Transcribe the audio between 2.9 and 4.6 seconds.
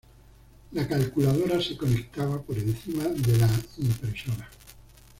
de la impresora.